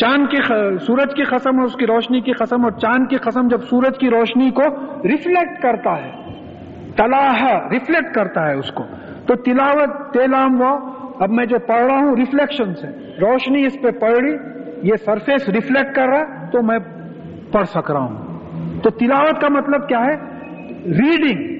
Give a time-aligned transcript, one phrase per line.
[0.00, 0.52] چاند کی خ...
[0.80, 3.98] سورج کی قسم اور اس کی روشنی کی قسم، اور چاند کی قسم جب سورج
[3.98, 4.62] کی روشنی کو
[5.04, 6.10] ریفلیکٹ کرتا ہے،
[6.96, 8.84] تلاح ریفلیکٹ کرتا ہے اس کو۔
[9.26, 10.78] تو تلاوت، تیلام، وہ
[11.20, 12.86] اب میں جو پڑھ رہا ہوں ریفلیکشن سے
[13.20, 14.36] روشنی اس پہ پڑ رہی
[14.82, 16.78] یہ سرفیس ریفلیکٹ کر رہا تو میں
[17.52, 18.40] پڑھ سک رہا ہوں۔
[18.82, 20.16] تو تلاوت کا مطلب کیا ہے؟
[20.84, 21.58] ریڈنگ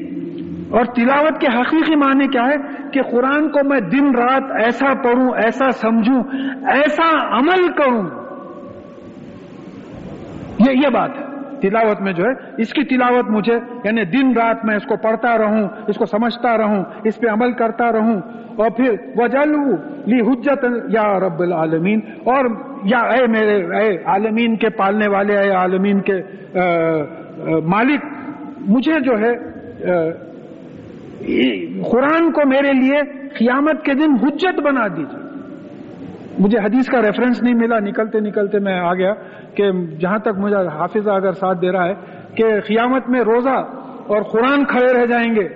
[0.74, 2.56] اور تلاوت کے حقیقی معنی کیا ہے؟
[2.90, 6.22] کہ قرآن کو میں دن رات ایسا پڑھوں، ایسا سمجھوں،
[6.66, 8.27] ایسا عمل کروں۔
[10.58, 11.24] یہ یہ بات ہے۔
[11.60, 15.38] تلاوت میں جو ہے اس کی تلاوت مجھے یعنی دن رات میں اس کو پڑھتا
[15.38, 18.20] رہوں اس کو سمجھتا رہوں اس پہ عمل کرتا رہوں۔
[18.56, 19.76] اور پھر وجلو
[20.06, 22.44] لی حجت یا رب العالمین۔ اور
[22.84, 26.22] یا اے میرے اے عالمین کے پالنے والے اے عالمین کے
[26.54, 28.04] آ, آ, مالک
[28.60, 29.58] مجھے جو ہے
[31.90, 35.27] قرآن کو میرے لیے قیامت کے دن حجت بنا دیجیے
[36.38, 39.14] مجھے حدیث کا ریفرنس نہیں ملا، نکلتے نکلتے میں آ گیا
[39.54, 41.94] کہ جہاں تک مجھے حافظہ اگر ساتھ دے رہا ہے
[42.34, 43.56] کہ قیامت میں روزہ
[44.06, 45.48] اور قرآن کھڑے رہ جائیں گے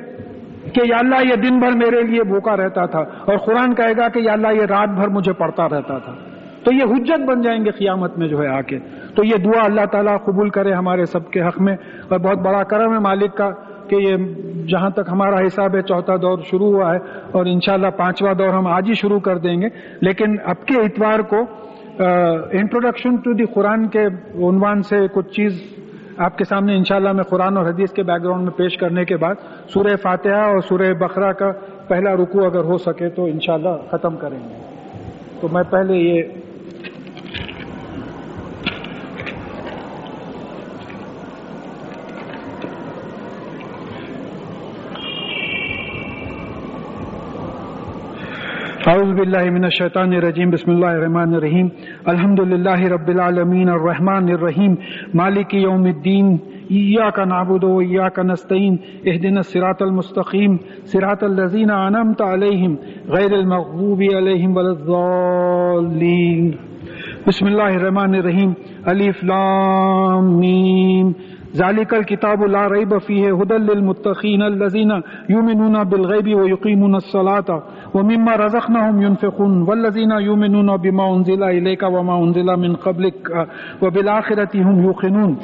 [0.75, 4.09] کہ یا اللہ یہ دن بھر میرے لیے بھوکا رہتا تھا اور قرآن کہے گا
[4.09, 6.13] کہ یا اللہ یہ رات بھر مجھے پڑھتا رہتا تھا۔
[6.65, 8.79] تو یہ حجت بن جائیں گے قیامت میں جو ہے آ کے
[9.15, 11.77] تو یہ دعا اللہ تعالیٰ قبول کرے ہمارے سب کے حق میں
[12.09, 13.51] اور بہت بڑا کرم ہے مالک کا۔
[13.93, 14.17] کہ یہ
[14.69, 16.99] جہاں تک ہمارا حساب ہے، چوتھا دور شروع ہوا ہے
[17.33, 19.69] اور انشاءاللہ پانچواں دور ہم آج ہی شروع کر دیں گے۔
[20.01, 21.41] لیکن اب کے اتوار کو
[22.53, 24.05] انٹروڈکشن ٹو دی قرآن کے
[24.49, 25.61] عنوان سے کچھ چیز
[26.19, 29.17] آپ کے سامنے انشاءاللہ میں قرآن اور حدیث کے بیک گراؤنڈ میں پیش کرنے کے
[29.17, 29.35] بعد،
[29.69, 31.51] سورہ فاتحہ اور سورہ بقرہ کا
[31.89, 34.61] پہلا رکو اگر ہو سکے تو انشاءاللہ ختم کریں گے۔
[35.41, 36.23] تو میں پہلے یہ
[48.87, 51.67] اعوذ باللہ من الشیطان الرجیم بسم اللہ الرحمن الرحیم
[52.05, 54.75] الحمد للہ رب العالمین الرحمن الرحیم
[55.15, 56.37] مالک یوم الدین
[56.71, 60.57] ایاک نعبد و ایاک نستعین اهدنا الصراط المستقیم
[60.93, 62.75] صراط الذین انعمت علیہم
[63.11, 66.51] غیر المغضوب علیہم ولا الضالین
[67.27, 68.53] بسم اللہ الرحمن الرحیم
[68.87, 71.13] الف لام میم
[71.57, 77.63] ذلك الكتاب لا ريب فيه هدى للمتقين الذين يؤمنون بالغيب ويقيمون الصلاة.
[77.95, 83.49] ومما رزقناهم ينفقون والذين يؤمنون بما أنزل إليك وما أنزل من قبلك
[83.83, 85.37] وبالآخرة هم يوقنون.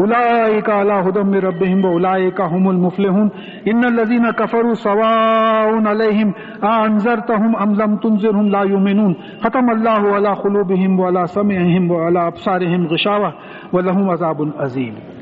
[0.00, 3.30] أولئك على هدى من ربهم وأولئك هم المفلحون.
[3.68, 6.34] إن الذين كفروا سواء عليهم
[6.64, 9.16] أنذرتهم أم لم تنذرهم لا يؤمنون.
[9.40, 13.34] ختم الله على قلوبهم وعلى سمعهم وعلى أبصارهم غشاوة
[13.72, 15.15] ولهم عذاب عظيم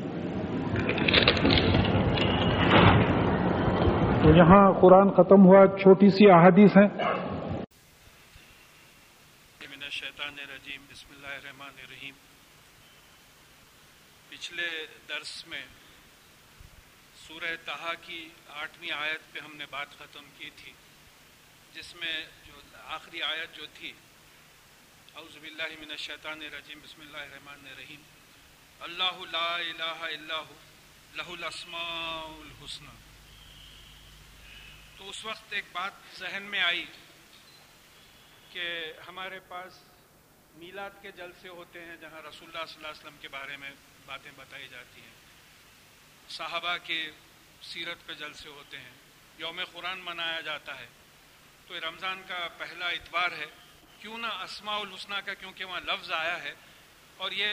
[4.23, 6.89] تو یہاں قرآن ختم ہوا، چھوٹی سی احادیث ہیں۔
[9.91, 12.13] شیطان رجیم بسم اللہ الرحمن الرحیم۔
[14.29, 15.61] پچھلے درس میں
[17.27, 20.73] سورہ تہا کی آٹھویں آیت پہ ہم نے بات ختم کی تھی،
[21.73, 22.53] جس میں جو
[22.87, 23.91] آخری آیت جو تھی،
[25.15, 28.01] اعوذ باللہ من الشیطان الرجیم، بسم اللہ الرحمن الرحیم۔
[28.79, 30.41] اللہ لا الہ الا
[31.15, 32.89] لہ الاسماء الحسنہ۔
[34.97, 36.85] تو اس وقت ایک بات ذہن میں آئی
[38.51, 39.83] کہ ہمارے پاس
[40.53, 43.71] میلاد کے جلسے ہوتے ہیں جہاں رسول اللہ صلی اللہ علیہ وسلم کے بارے میں
[44.05, 45.13] باتیں بتائی جاتی ہیں۔
[46.29, 47.11] صحابہ کے
[47.61, 48.91] سیرت پہ جلسے ہوتے ہیں۔
[49.37, 50.87] یوم قرآن منایا جاتا ہے۔
[51.67, 53.45] تو رمضان کا پہلا اتوار ہے۔
[53.99, 56.53] کیوں نہ اسماء الحسنہ کا کیونکہ وہاں لفظ آیا ہے
[57.17, 57.49] اور یہ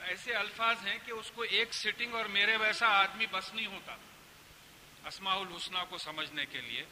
[0.00, 3.96] ایسے الفاظ ہیں کہ اس کو ایک سٹنگ اور میرے ویسا آدمی بس نہیں ہوتا۔
[5.04, 6.84] اسماء الحسنہ کو سمجھنے کے لیے۔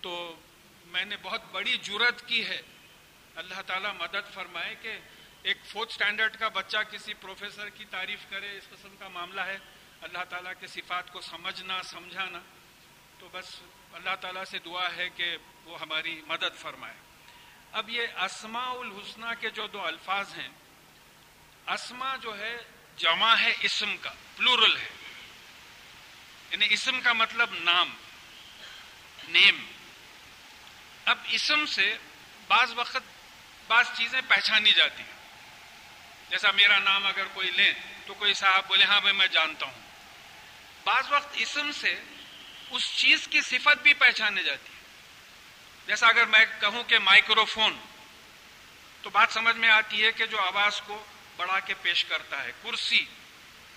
[0.00, 0.40] تو
[0.86, 2.62] میں نے بہت بڑی جرت کی ہے۔
[3.34, 4.98] اللہ تعالیٰ مدد فرمائے کہ
[5.42, 9.58] ایک فورتھ سٹینڈرڈ کا بچہ کسی پروفیسر کی تعریف کرے، اس قسم کا معاملہ ہے۔
[10.00, 12.40] اللہ تعالیٰ کے صفات کو سمجھنا، سمجھانا۔
[13.18, 13.60] تو بس
[13.92, 16.94] اللہ تعالیٰ سے دعا ہے کہ وہ ہماری مدد فرمائے۔
[17.72, 20.48] اب یہ اسماء الحسنہ کے جو دو الفاظ ہیں
[21.68, 22.56] اسما جو ہے،
[22.96, 24.88] جمع ہے اسم کا، پلورل ہے۔
[26.50, 27.96] یعنی اسم کا مطلب نام،
[29.28, 29.66] نیم۔
[31.04, 31.98] اب اسم سے
[32.48, 32.96] بعض وقت
[33.66, 35.28] بعض چیزیں پہچانی جاتی ہیں۔
[36.30, 37.72] جیسا میرا نام اگر کوئی لیں
[38.06, 39.80] تو کوئی صاحب بولے ہاں بھائی، میں جانتا ہوں۔
[40.84, 42.00] بعض وقت اسم سے
[42.70, 44.80] اس چیز کی صفت بھی پہچانے جاتی ہے۔
[45.86, 47.78] جیسا اگر میں کہوں کہ مائکرو فون
[49.02, 51.04] تو بات سمجھ میں آتی ہے کہ جو آواز کو
[51.38, 53.04] بڑھا کے پیش کرتا ہے، کرسی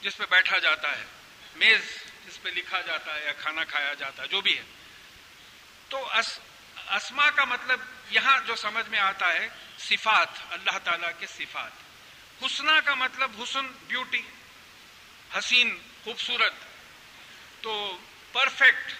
[0.02, 1.06] جس پہ بیٹھا جاتا ہے،
[1.56, 1.81] میز
[2.25, 4.63] جس پہ لکھا جاتا ہے یا کھانا کھایا جاتا ہے، جو بھی ہے۔
[5.90, 6.10] تو
[6.88, 7.80] اسما کا مطلب
[8.10, 9.48] یہاں جو سمجھ میں آتا ہے،
[9.80, 11.72] صفات، اللہ تعالیٰ کے صفات۔
[12.44, 14.22] حسنا کا مطلب حسن بیوٹی
[15.38, 16.54] حسین، خوبصورت۔
[17.62, 18.00] تو
[18.31, 18.92] پرفیکٹ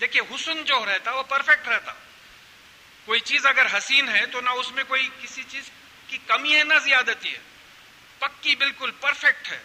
[0.00, 1.92] دیکھیے حسن جو رہتا، وہ پرفیکٹ رہتا۔
[3.04, 5.70] کوئی چیز اگر حسین ہے تو نہ اس میں کوئی کسی چیز
[6.06, 7.38] کی کمی ہے، نہ زیادتی ہے۔
[8.22, 9.60] پکی بالکل پرفیکٹ ہے۔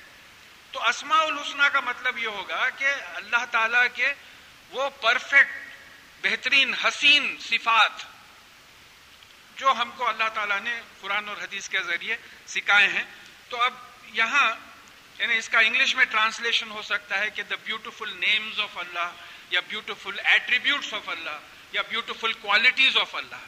[0.71, 4.13] تو اسماء الحسنہ کا مطلب یہ ہوگا کہ اللہ تعالی کے
[4.69, 5.65] وہ پرفیکٹ
[6.21, 8.05] بہترین، حسین صفات
[9.55, 12.15] جو ہم کو اللہ تعالیٰ نے قرآن اور حدیث کے ذریعے
[12.47, 13.03] سکھائے ہیں۔
[13.49, 13.73] تو اب
[14.13, 14.47] یہاں
[15.19, 19.11] یعنی اس کا انگلش میں ٹرانسلیشن ہو سکتا ہے کہ دا بیوٹیفل نیمز آف اللہ
[19.49, 21.37] یا بیوٹیفل ایٹریبیوٹس آف اللہ
[21.71, 23.45] یا بیوٹیفل کوالٹیز آف اللہ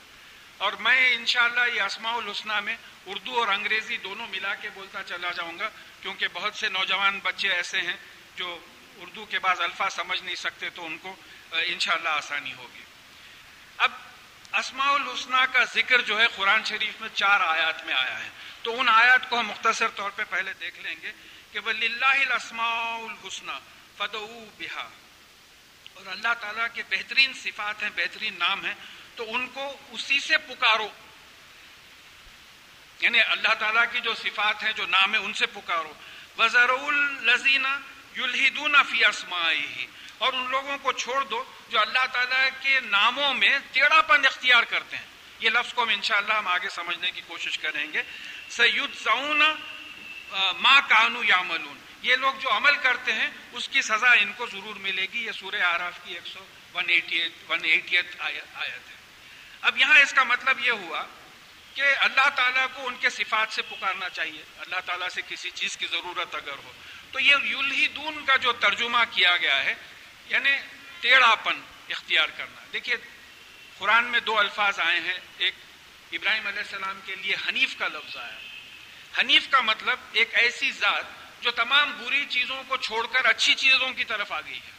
[0.58, 2.76] اور میں انشاءاللہ یہ اسماء الحسنہ میں
[3.10, 5.70] اردو اور انگریزی دونوں ملا کے بولتا چلا جاؤں گا،
[6.02, 7.98] کیونکہ بہت سے نوجوان بچے ایسے ہیں
[8.36, 8.60] جو
[8.98, 11.16] اردو کے بعض الفاظ سمجھ نہیں سکتے تو ان کو
[11.52, 12.84] انشاءاللہ آسانی ہوگی۔
[13.78, 13.92] اب
[14.54, 18.30] اسماء الحسنہ کا ذکر جو ہے قرآن شریف میں چار آیات میں آیا ہے۔
[18.64, 21.12] تو ان آیات کو ہم مختصر طور پہ پہلے دیکھ لیں گے
[21.52, 21.70] کہ وہ
[22.02, 23.52] الاسماء الحسنہ
[23.98, 24.90] فدو بہا
[25.94, 28.74] اور اللہ تعالیٰ کے بہترین صفات ہیں، بہترین نام ہیں،
[29.16, 30.90] تو ان کو اسی سے پکارو۔
[33.02, 35.94] یعنی اللہ تعالیٰ کی جو صفات ہیں، جو نام ہے ان سے پکارو۔
[36.38, 37.68] وزر الزینہ
[38.18, 39.86] یلحدون فی اسمائی
[40.18, 44.64] اور ان لوگوں کو چھوڑ دو جو اللہ تعالیٰ کے ناموں میں ٹیڑھا پن اختیار
[44.64, 45.06] کرتے ہیں۔
[45.40, 48.02] یہ لفظ کو ہم انشاءاللہ ہم آگے سمجھنے کی کوشش کریں گے۔
[48.50, 49.42] سید زون
[50.58, 51.42] ماں کانو یا
[52.02, 55.32] یہ لوگ جو عمل کرتے ہیں، اس کی سزا ان کو ضرور ملے گی۔ یہ
[55.32, 58.98] سورہ آراف کی ایک سو ون ایٹی ون ایٹیت آیت ہے۔
[59.62, 61.04] اب یہاں اس کا مطلب یہ ہوا
[61.76, 65.78] کہ اللہ تعالیٰ کو ان کے صفات سے پکارنا چاہیے۔ اللہ تعالیٰ سے کسی چیز
[65.78, 66.72] کی ضرورت اگر ہو۔
[67.12, 69.76] تو یہ یلہی دون کا جو ترجمہ کیا گیا ہے
[70.30, 70.50] یعنی
[71.00, 72.96] ٹیڑھا پن اختیار کرنا۔ دیکھیے،
[73.78, 75.54] قرآن میں دو الفاظ آئے ہیں۔ ایک
[76.12, 78.38] ابراہیم علیہ السلام کے لیے حنیف کا لفظ آیا۔
[79.20, 81.04] حنیف کا مطلب ایک ایسی ذات
[81.42, 84.79] جو تمام بری چیزوں کو چھوڑ کر اچھی چیزوں کی طرف آ گئی ہے۔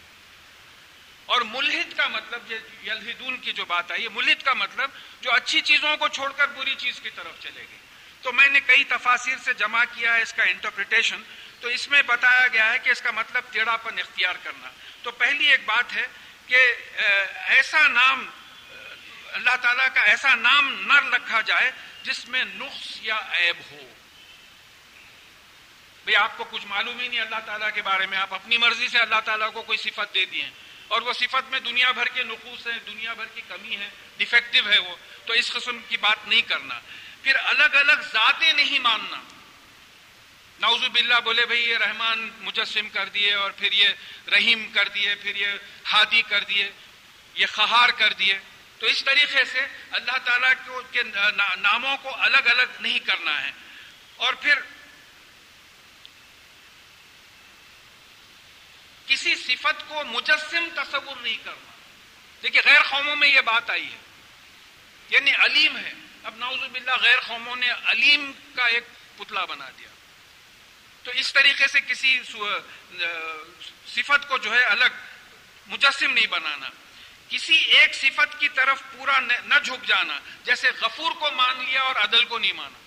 [1.31, 2.53] اور ملحد کا مطلب
[2.85, 4.91] یلحدون کی جو بات آئی ہے، ملحد کا مطلب
[5.21, 7.77] جو اچھی چیزوں کو چھوڑ کر بری چیز کی طرف چلے گی
[8.23, 11.23] تو میں نے کئی تفاصر سے جمع کیا ہے اس کا انٹرپریٹیشن
[11.61, 14.71] تو اس میں بتایا گیا ہے کہ اس کا مطلب ٹیڑھا پن اختیار کرنا۔
[15.03, 16.06] تو پہلی ایک بات ہے
[16.47, 16.56] کہ
[17.49, 18.29] ایسا نام،
[19.32, 21.71] اللہ تعالیٰ کا ایسا نام نہ رکھا جائے
[22.03, 23.87] جس میں نقص یا عیب ہو۔
[26.05, 28.88] بھئی آپ کو کچھ معلوم ہی نہیں اللہ تعالیٰ کے بارے میں، آپ اپنی مرضی
[28.88, 30.49] سے اللہ تعالیٰ کو کوئی صفت دے دیے۔
[30.90, 34.70] اور وہ صفت میں دنیا بھر کے نقوص ہیں، دنیا بھر کی کمی ہے ڈیفیکٹو
[34.70, 34.96] ہے وہ،
[35.26, 36.81] تو اس قسم کی بات نہیں کرنا۔
[37.22, 39.16] پھر الگ الگ ذاتیں نہیں ماننا۔
[40.58, 43.88] نوزو باللہ بولے بھئی یہ رحمان مجسم کر دیے اور پھر یہ
[44.32, 45.46] رحیم کر دیے، پھر یہ
[45.92, 46.70] ہادی کر دیے،
[47.34, 48.38] یہ خہار کر دیے۔
[48.78, 49.60] تو اس طریقے سے
[49.90, 50.52] اللہ تعالیٰ
[50.90, 51.02] کے
[51.56, 53.50] ناموں کو الگ الگ نہیں کرنا ہے۔
[54.16, 54.54] اور پھر
[59.10, 61.72] کسی صفت کو مجسم تصور نہیں کرنا۔
[62.42, 63.98] دیکھیے، غیر قوموں میں یہ بات آئی ہے۔
[65.08, 68.84] یعنی علیم ہے۔ اب نعوذ باللہ غیر قوموں نے علیم کا ایک
[69.18, 69.88] پتلا بنا دیا۔
[71.02, 72.20] تو اس طریقے سے کسی
[73.86, 74.94] صفت کو جو ہے الگ
[75.66, 76.68] مجسم نہیں بنانا۔
[77.28, 81.96] کسی ایک صفت کی طرف پورا نہ جھک جانا۔ جیسے غفور کو مان لیا اور
[81.96, 82.78] عدل کو نہیں مانا۔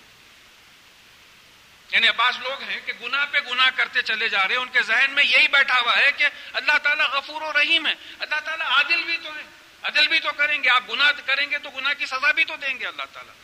[1.94, 4.82] یعنی بعض لوگ ہیں کہ گناہ پہ گناہ کرتے چلے جا رہے ہیں، ان کے
[4.82, 8.66] ذہن میں یہی بیٹھا ہوا ہے کہ اللہ تعالیٰ غفور و رحیم ہے۔ اللہ تعالیٰ
[8.66, 9.42] عادل بھی تو ہے
[9.82, 12.56] عدل بھی تو کریں گے۔ آپ گناہ کریں گے تو گناہ کی سزا بھی تو
[12.56, 13.34] دیں گے اللہ تعالیٰ۔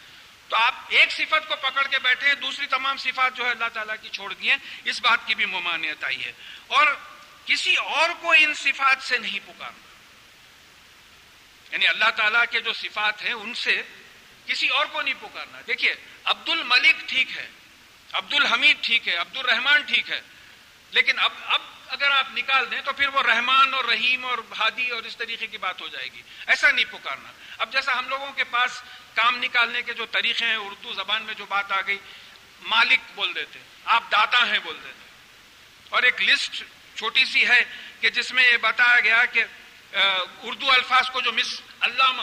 [0.49, 3.69] تو آپ ایک صفت کو پکڑ کے بیٹھے ہیں، دوسری تمام صفات جو ہے اللہ
[3.73, 6.33] تعالیٰ کی چھوڑ دی ہیں۔ اس بات کی بھی ممانعت آئی ہے۔
[6.66, 6.87] اور
[7.47, 9.88] کسی اور کو ان صفات سے نہیں پکارنا۔
[11.73, 13.83] یعنی اللہ تعالیٰ کے جو صفات ہیں، ان سے
[14.47, 17.50] کسی اور کو نہیں پکارنا۔ دیکھیے عبد الملک ٹھیک ہے۔
[18.12, 20.21] عبد الحمید ٹھیک ہے عبد الرحمان ٹھیک ہے۔
[20.90, 24.88] لیکن اب اب اگر آپ نکال دیں تو پھر وہ رحمان اور رحیم اور ہادی
[24.90, 28.33] اور اس طریقے کی بات ہو جائے گی۔ ایسا نہیں پکارنا۔ اب جیسا ہم لوگوں
[28.33, 28.83] کے پاس
[29.14, 31.99] کام نکالنے کے جو طریقے ہیں، اردو زبان میں جو بات آ گئی،
[32.62, 35.09] مالک بول دیتے آپ داتا ہیں بول دیتے
[35.88, 36.62] اور ایک لسٹ
[36.97, 37.64] چھوٹی سی ہے
[38.00, 39.45] کہ جس میں یہ بتایا گیا کہ
[40.43, 42.23] اردو الفاظ کو جو مس علامہ،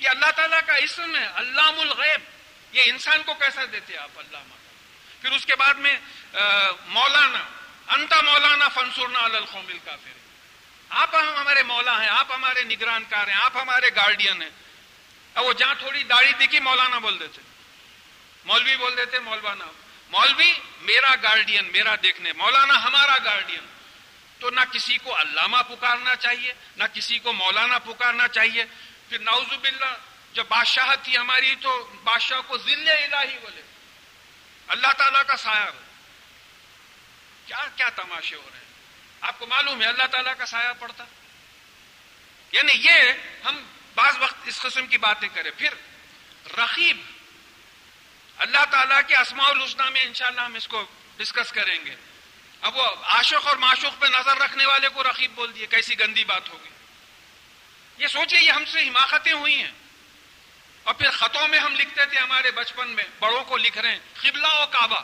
[0.00, 2.31] یہ اللہ تعالیٰ کا اسم ہے علام الغیب۔
[2.72, 4.38] یہ انسان کو کیسا دیتے آپ اللہ
[5.22, 5.96] پھر اس کے بعد میں
[6.88, 7.44] مولانا،
[7.94, 10.12] انتا مولانا فنسورنا القوم کا پھر
[11.02, 14.50] آپ ہمارے مولا ہیں، آپ ہمارے نگران کار ہیں، آپ ہمارے گارڈین ہیں۔
[15.36, 17.40] وہ جہاں تھوڑی داڑھی دکھی، مولانا بول دیتے۔
[18.44, 19.64] مولوی بول دیتے مولوانا
[20.10, 23.66] مولوی میرا گارڈین میرا دیکھنے، مولانا ہمارا گارڈین
[24.40, 28.64] تو نہ کسی کو علامہ پکارنا چاہیے، نہ کسی کو مولانا پکارنا چاہیے۔
[29.08, 29.94] پھر نوزب باللہ
[30.32, 33.62] جب بادشاہ تھی ہماری تو بادشاہ کو ذل الہی بولے۔
[34.68, 35.80] اللہ تعالیٰ کا سایہ ہو
[37.46, 38.64] کیا کیا تماشے ہو رہے ہیں؟
[39.20, 41.04] آپ کو معلوم ہے اللہ تعالیٰ کا سایہ پڑتا۔
[42.52, 43.12] یعنی یہ
[43.44, 43.62] ہم
[43.94, 45.74] بعض وقت اس قسم کی باتیں کریں۔ پھر
[46.58, 47.00] رقیب،
[48.38, 50.86] اللہ تعالیٰ کے اسماع الحسنہ میں انشاءاللہ ہم اس کو
[51.16, 51.94] ڈسکس کریں گے۔
[52.60, 56.24] اب وہ عاشق اور معشوق پہ نظر رکھنے والے کو رقیب بول دیے، کیسی گندی
[56.24, 56.68] بات ہوگی۔
[57.98, 59.72] یہ سوچے یہ ہم سے حماقتیں ہوئی ہیں۔
[60.84, 63.98] اور پھر خطوں میں ہم لکھتے تھے ہمارے بچپن میں، بڑوں کو لکھ رہے ہیں،
[64.22, 65.00] قبلہ و کعبہ۔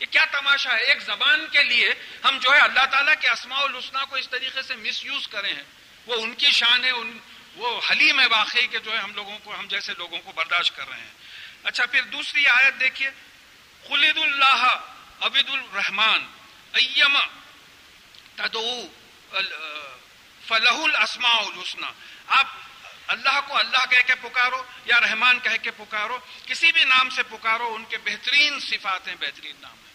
[0.00, 1.90] یہ کیا تماشا ہے؟ ایک زبان کے لیے
[2.24, 5.52] ہم جو ہے اللہ تعالیٰ کے اسماع الحسنہ کو اس طریقے سے مس یوز کرے
[5.52, 5.62] ہیں۔
[6.06, 7.18] وہ ان کی شان ہے، ان
[7.54, 10.76] وہ حلیم ہے واقعی کہ جو ہے ہم لوگوں کو، ہم جیسے لوگوں کو برداشت
[10.76, 11.12] کر رہے ہیں۔
[11.64, 13.10] اچھا پھر دوسری آیت دیکھیے۔
[13.88, 14.78] خلید اللہ
[15.20, 16.26] عبید الرحمان
[16.72, 17.18] ایم
[18.36, 18.88] تدو
[20.46, 21.86] فلاح الاسماء الحسنہ
[22.26, 22.46] آپ
[23.06, 27.22] اللہ کو اللہ کہہ کے پکارو یا رحمان کہہ کے پکارو، کسی بھی نام سے
[27.22, 29.92] پکارو، ان کے بہترین صفات ہیں بہترین نام ہیں۔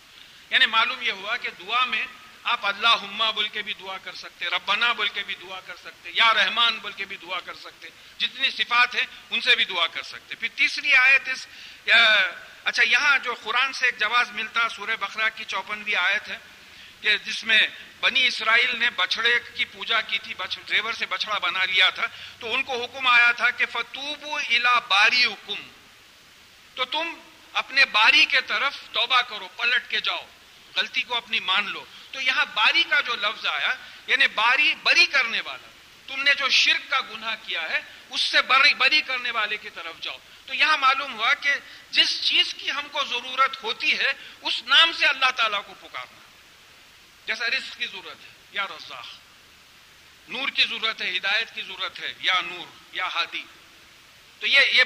[0.50, 2.06] یعنی معلوم یہ ہوا کہ دعا میں
[2.44, 5.76] آپ اللہ ہما بول کے بھی دعا کر سکتے، ربنا بول کے بھی دعا کر
[5.76, 9.66] سکتے، یا رحمان بول کے بھی دعا کر سکتے۔ جتنی صفات ہیں، ان سے بھی
[9.66, 11.48] دعا کر سکتے۔ پھر تیسری آیت اس
[12.64, 16.38] اچھا یہاں جو قرآن سے ایک جواز ملتا سورہ بخرا کی چوپنویں آیت ہے۔
[17.02, 17.60] کہ جس میں
[18.00, 20.34] بنی اسرائیل نے بچڑے کی پوجا کی تھی
[20.66, 22.06] ڈریور سے بچڑا بنا لیا تھا،
[22.40, 25.70] تو ان کو حکم آیا تھا کہ فتوب الا باری حکم
[26.76, 27.14] تو تم
[27.54, 30.26] اپنے باری کے طرف توبہ کرو، پلٹ کے جاؤ،
[30.76, 33.74] غلطی کو اپنی مان لو۔ تو یہاں باری کا جو لفظ آیا
[34.08, 35.68] یعنی باری بری کرنے والا،
[36.08, 37.80] تم نے جو شرک کا گناہ کیا ہے،
[38.10, 41.54] اس سے بری بری کرنے والے کی طرف جاؤ۔ تو یہاں معلوم ہوا کہ
[41.92, 46.21] جس چیز کی ہم کو ضرورت ہوتی ہے، اس نام سے اللہ تعالیٰ کو پکارنا۔
[47.26, 49.08] جیسا رزق کی ضرورت ہے، یا رزاق۔
[50.30, 53.44] نور کی ضرورت ہے، ہدایت کی ضرورت ہے، یا نور، یا ہادی۔
[54.40, 54.84] تو یہ یہ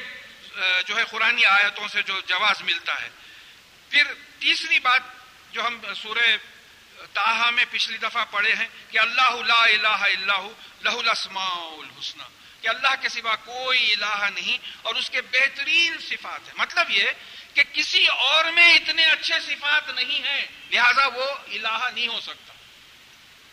[0.87, 3.09] جو ہے قرآن آیتوں سے جو جواز ملتا ہے۔
[3.89, 5.01] پھر تیسری بات
[5.51, 6.35] جو ہم سورہ
[7.13, 10.39] تاہا میں پچھلی دفعہ پڑھے ہیں کہ اللہ لا الہ الا
[10.81, 12.23] لہ الاسماء الحسنہ
[12.61, 17.03] کہ اللہ کے سوا کوئی الہ نہیں اور اس کے بہترین صفات ہیں۔ مطلب یہ
[17.55, 22.53] کہ کسی اور میں اتنے اچھے صفات نہیں ہیں، لہذا وہ الہ نہیں ہو سکتا۔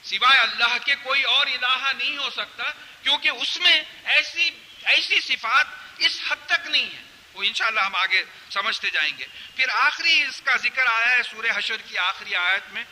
[0.04, 2.64] سوائے اللہ کے کوئی اور الہ نہیں ہو سکتا،
[3.02, 4.50] کیونکہ اس میں ایسی
[4.84, 5.66] ایسی صفات
[5.98, 7.02] اس حد تک نہیں ہے
[7.34, 11.56] وہ انشاءاللہ ہم آگے سمجھتے جائیں گے۔ پھر آخری اس کا ذکر آیا ہے سورہ
[11.56, 12.84] حشر کی آخری آیت میں،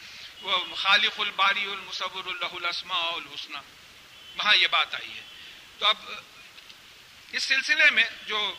[0.42, 3.58] وہ خالق الباری المصور اللہ الاسماء الحسنہ
[4.38, 5.22] وہاں یہ بات آئی ہے۔
[5.78, 5.96] تو اب
[7.32, 8.54] اس سلسلے میں جو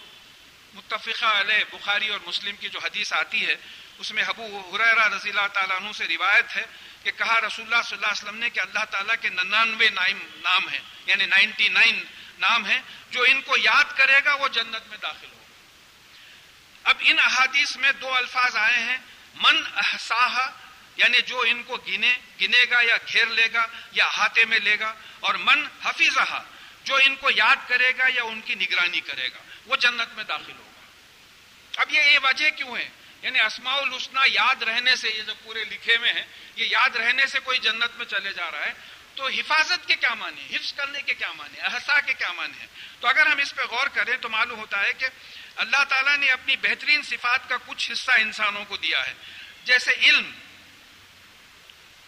[0.73, 3.55] متفقہ علیہ بخاری اور مسلم کی جو حدیث آتی ہے،
[3.99, 6.65] اس میں حبو حریرہ رضی اللہ تعالیٰ عنہ سے روایت ہے
[7.03, 10.67] کہ کہا رسول اللہ صلی اللہ علیہ وسلم نے کہ اللہ تعالیٰ کے ننانوے نام
[10.69, 12.03] ہیں یعنی نائنٹی نائن
[12.39, 17.19] نام ہیں، جو ان کو یاد کرے گا وہ جنت میں داخل ہوگا اب ان
[17.23, 18.97] احادیث میں دو الفاظ آئے ہیں،
[19.35, 20.39] من احساہ
[20.97, 24.79] یعنی جو ان کو گنے گنے گا یا گھیر لے گا یا ہاتھے میں لے
[24.79, 26.41] گا، اور من حفیظہ
[26.83, 30.23] جو ان کو یاد کرے گا یا ان کی نگرانی کرے گا۔ وہ جنت میں
[30.23, 30.81] داخل ہوگا۔
[31.81, 32.89] اب یہ وجہ کیوں ہے؟
[33.21, 36.25] یعنی اسماع الحسنہ یاد رہنے سے، یہ جو پورے لکھے میں ہیں،
[36.55, 38.73] یہ یاد رہنے سے کوئی جنت میں چلے جا رہا ہے۔
[39.15, 42.65] تو حفاظت کے کیا معنی حفظ کرنے کے کیا معنی احسا کے کیا معنی ہے
[42.99, 45.05] تو اگر ہم اس پہ غور کریں تو معلوم ہوتا ہے کہ
[45.55, 49.13] اللہ تعالیٰ نے اپنی بہترین صفات کا کچھ حصہ انسانوں کو دیا ہے۔
[49.63, 50.31] جیسے علم۔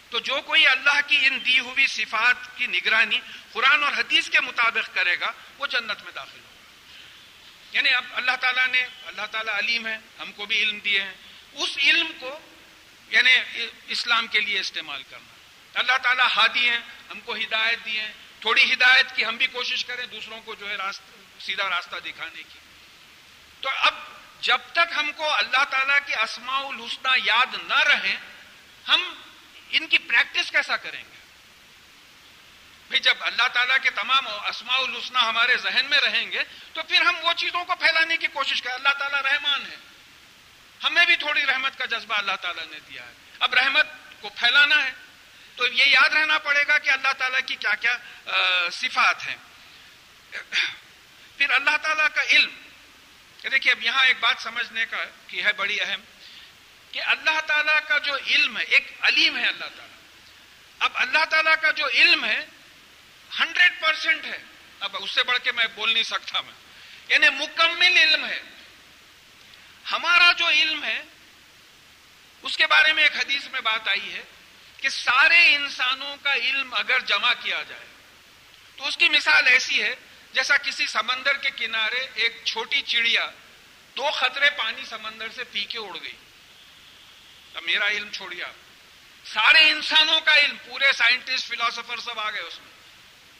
[0.09, 3.19] تو جو کوئی اللہ کی ان دی ہوئی صفات کی نگرانی
[3.51, 6.52] قرآن اور حدیث کے مطابق کرے گا، وہ جنت میں داخل ہوگا۔
[7.73, 11.13] یعنی اب اللہ تعالیٰ نے اللہ تعالیٰ علیم ہے، ہم کو بھی علم دیے ہیں۔
[11.53, 12.39] اس علم کو
[13.09, 15.33] یعنی اسلام کے لیے استعمال کرنا۔
[15.79, 19.85] اللہ تعالیٰ ہادی ہیں، ہم کو ہدایت دی ہیں۔ تھوڑی ہدایت کی ہم بھی کوشش
[19.85, 20.77] کریں دوسروں کو جو ہے
[21.39, 22.59] سیدھا راستہ دکھانے کی۔
[23.61, 23.93] تو اب
[24.41, 28.15] جب تک ہم کو اللہ تعالیٰ کی اسماع الحسنہ یاد نہ رہیں،
[28.87, 29.13] ہم
[29.69, 31.22] ان کی پریکٹس کیسا کریں گے؟
[32.89, 37.01] بھئی جب اللہ تعالیٰ کے تمام اسماع الحسنہ ہمارے ذہن میں رہیں گے، تو پھر
[37.01, 39.75] ہم وہ چیزوں کو پھیلانے کی کوشش کریں۔ اللہ تعالیٰ رحمان ہے۔
[40.83, 43.87] ہمیں بھی تھوڑی رحمت کا جذبہ اللہ تعالیٰ نے دیا ہے۔ اب رحمت
[44.21, 44.91] کو پھیلانا ہے۔
[45.55, 47.97] تو یہ یاد رہنا پڑے گا کہ اللہ تعالیٰ کی کیا کیا
[48.71, 49.35] صفات ہیں۔
[51.37, 52.49] پھر اللہ تعالیٰ کا علم۔
[53.51, 54.97] دیکھیے، اب یہاں ایک بات سمجھنے کا
[55.27, 56.01] کی ہے بڑی اہم
[56.91, 59.87] کہ اللہ تعالیٰ کا جو علم ہے، ایک علیم ہے اللہ تعالیٰ۔
[60.79, 62.45] اب اللہ تعالیٰ کا جو علم ہے
[63.39, 64.37] ہنڈریڈ پرسینٹ ہے۔
[64.79, 66.53] اب اس سے بڑھ کے میں بول نہیں سکتا میں۔
[67.07, 68.41] یعنی مکمل علم ہے۔
[69.91, 71.01] ہمارا جو علم ہے،
[72.41, 74.23] اس کے بارے میں ایک حدیث میں بات آئی ہے
[74.77, 77.85] کہ سارے انسانوں کا علم اگر جمع کیا جائے،
[78.75, 79.95] تو اس کی مثال ایسی ہے،
[80.33, 83.29] جیسا کسی سمندر کے کنارے ایک چھوٹی چڑیا
[83.97, 86.15] دو خطرے پانی سمندر سے پی کے اڑ گئی۔
[87.53, 88.47] اب میرا علم چھوڑیا
[89.25, 92.82] سارے انسانوں کا علم، پورے سائنٹسٹ، فلاسفر سب آ گئے اس میں۔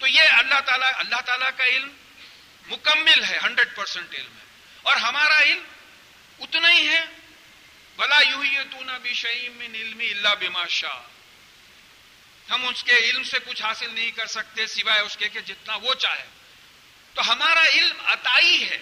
[0.04, 1.92] تو یہ اللہ تعالیٰ اللہ تعالیٰ کا علم
[2.68, 4.44] مکمل ہے، ہنڈریڈ پرسینٹ علم ہے۔
[4.82, 5.64] اور ہمارا علم
[6.40, 7.02] اتنا ہی ہے۔
[7.96, 11.02] بلا یو ہی تو نہ شعیم علم اللہ بما شاہ
[12.52, 15.76] ہم اس کے علم سے کچھ حاصل نہیں کر سکتے، سوائے اس کے کہ جتنا
[15.76, 16.26] وہ چاہے۔
[17.14, 18.78] تو ہمارا علم عطائی ہے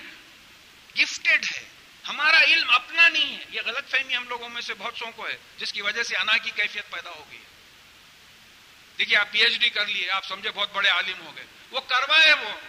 [1.00, 1.70] گفٹڈ ہے۔
[2.08, 5.30] ہمارا علم اپنا نہیں ہے۔ یہ غلط فہمی ہم لوگوں میں سے بہت سو کو
[5.30, 7.61] ہے، جس کی وجہ سے انا کی کیفیت پیدا ہو گئی ہے۔
[9.01, 11.79] دیکھیے آپ پی ایچ ڈی کر لیے، آپ سمجھے بہت بڑے عالم ہو گئے۔ وہ
[11.79, 12.60] کروائے وہ۔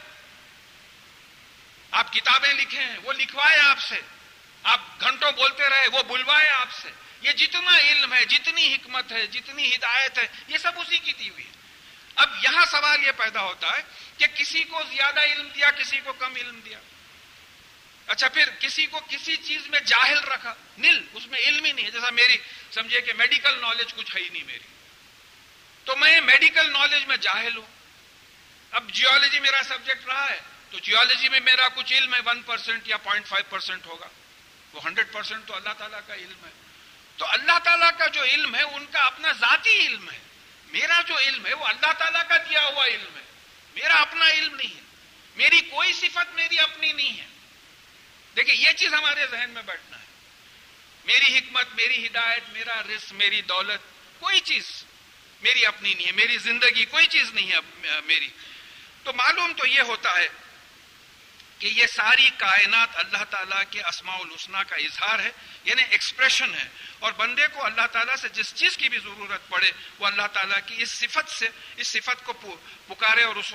[1.91, 4.01] آپ کتابیں لکھے ہیں، وہ لکھوائے آپ سے۔
[4.63, 6.89] آپ گھنٹوں بولتے رہے، وہ بلوائے آپ سے۔
[7.21, 11.31] یہ جتنا علم ہے، جتنی حکمت ہے، جتنی ہدایت ہے، یہ سب اسی کی دی
[11.31, 11.51] ہوئی ہے۔
[12.17, 13.83] اب یہاں سوال یہ پیدا ہوتا ہے
[14.19, 16.79] کہ کسی کو زیادہ علم دیا، کسی کو کم علم دیا۔
[18.07, 21.87] اچھا پھر کسی کو کسی چیز میں جاہل رکھا، نل، اس میں علم ہی نہیں
[21.87, 22.37] ہے۔ جیسا میری
[22.71, 24.82] سمجھے کہ میڈیکل نالج کچھ ہے ہی نہیں میری۔
[25.85, 27.67] تو میں میڈیکل نالج میں جاہل ہوں۔
[28.71, 32.89] اب جیولوجی میرا سبجیکٹ رہا ہے، تو جیولوجی میں میرا کچھ علم ہے ون پرسینٹ
[32.89, 34.09] یا پوائنٹ فائیو پرسینٹ ہوگا۔
[34.73, 36.51] وہ ہنڈریڈ پرسینٹ تو اللہ تعالیٰ کا علم ہے۔
[37.17, 40.19] تو اللہ تعالیٰ کا جو علم ہے، ان کا اپنا ذاتی علم ہے۔
[40.65, 43.23] میرا جو علم ہے، وہ اللہ تعالیٰ کا دیا ہوا علم ہے۔
[43.75, 44.81] میرا اپنا علم نہیں ہے۔
[45.37, 47.27] میری کوئی صفت میری اپنی نہیں ہے۔
[48.37, 50.05] دیکھیں یہ چیز ہمارے ذہن میں بیٹھنا ہے۔
[51.05, 53.81] میری حکمت، میری ہدایت، میرا رزق، میری دولت،
[54.21, 54.85] کوئی چیز۔
[55.43, 58.29] میری اپنی نہیں ہے، میری زندگی کوئی چیز نہیں ہے میری۔
[59.05, 60.29] تو معلوم تو یہ ہوتا ہے
[61.59, 65.31] کہ یہ ساری کائنات اللہ تعالیٰ کے اسماء الحسنہ کا اظہار ہے
[65.65, 66.69] یعنی ایکسپریشن ہے۔
[66.99, 70.59] اور بندے کو اللہ تعالیٰ سے جس چیز کی بھی ضرورت پڑے، وہ اللہ تعالیٰ
[70.67, 72.57] کی اس صفت سے، اس صفت کو
[72.89, 73.55] پکارے اور اس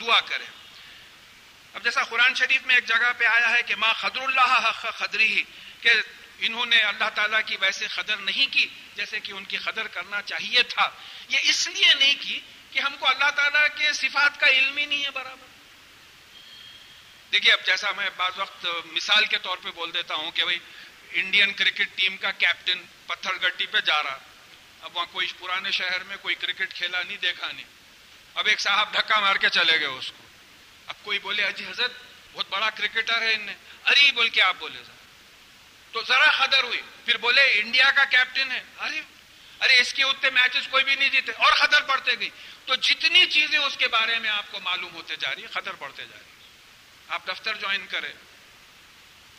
[0.00, 0.44] دعا کرے۔
[1.74, 4.98] اب جیسا قرآن شریف میں ایک جگہ پہ آیا ہے کہ ماں خدر اللہ حق
[4.98, 5.42] خدری ہی
[5.80, 5.90] کہ
[6.38, 10.22] انہوں نے اللہ تعالیٰ کی ویسے قدر نہیں کی۔ جیسے کہ ان کی قدر کرنا
[10.22, 10.90] چاہیے تھا۔
[11.28, 12.40] یہ اس لیے نہیں کی
[12.72, 15.46] کہ ہم کو اللہ تعالیٰ کے صفات کا علم ہی نہیں ہے برابر۔
[17.32, 20.58] دیکھیے، اب جیسا میں بعض وقت مثال کے طور پہ بول دیتا ہوں کہ بھائی،
[21.12, 24.18] انڈین کرکٹ ٹیم کا کیپٹن پتھر گٹی پہ جا رہا۔
[24.80, 27.66] اب وہاں کوئی پرانے شہر میں کوئی کرکٹ کھیلا نہیں، دیکھا نہیں۔
[28.34, 30.22] اب ایک صاحب دھکا مار کے چلے گئے اس کو۔
[30.86, 31.92] اب کوئی بولے اجی حضرت،
[32.32, 35.01] بہت بڑا کرکٹر ہے ان نے ارے بول کے آپ بولے، ذرا۔
[35.92, 39.00] تو ذرا خدر ہوئی۔ پھر بولے، انڈیا کا کیپٹن ہے۔ ارے
[39.60, 42.30] ارے، اس کے اتنے میچز کوئی بھی نہیں جیتے۔ اور خطر پڑتے گئی۔
[42.64, 45.72] تو جتنی چیزیں اس کے بارے میں آپ کو معلوم ہوتے جا رہی ہے خطر
[45.72, 46.32] پڑتے جا رہی
[47.08, 48.12] آپ دفتر جوائن کرے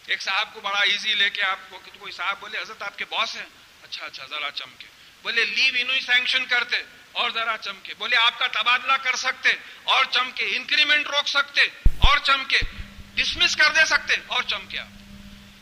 [0.07, 3.05] ایک صاحب کو بڑا ایزی لے کے آپ کو کوئی صاحب بولے، حضرت، آپ کے
[3.05, 3.45] باس ہیں؟
[3.83, 4.87] اچھا اچھا ذرا چمکے۔
[5.21, 6.77] بولے لیو انہوں ہی سینکشن کرتے،
[7.11, 9.49] اور ذرا چمکے۔ بولے، آپ کا تبادلہ کر سکتے،
[9.83, 12.59] اور چمکے انکریمنٹ روک سکتے، اور چمکے۔
[13.15, 15.02] ڈسمس کر دے سکتے، اور چمکے آپ۔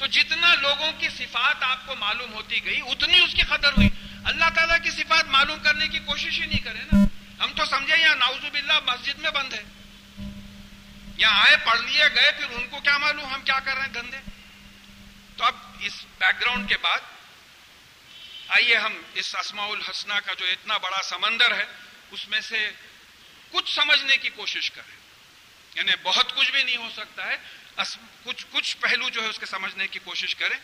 [0.01, 3.89] تو جتنا لوگوں کی صفات آپ کو معلوم ہوتی گئی، اتنی اس کی قدر ہوئی۔
[4.25, 6.97] اللہ تعالیٰ کی صفات معلوم کرنے کی کوشش ہی نہیں کرے نا۔
[7.43, 9.63] ہم تو سمجھے یہاں ناؤزو باللہ مسجد میں بند ہے۔
[11.17, 13.93] یہاں آئے، پڑھ لیے، گئے، پھر ان کو کیا معلوم ہم کیا کر رہے ہیں
[13.95, 14.17] گندے؟
[15.37, 16.99] تو اب اس بیک گراؤنڈ کے بعد
[18.47, 21.65] آئیے ہم اس اسماء الحسنہ کا جو اتنا بڑا سمندر ہے،
[22.11, 22.71] اس میں سے
[23.51, 24.97] کچھ سمجھنے کی کوشش کریں۔
[25.75, 27.37] یعنی بہت کچھ بھی نہیں ہو سکتا ہے۔
[28.23, 30.59] کچھ کچھ پہلو جو ہے اس کے سمجھنے کی کوشش کریں۔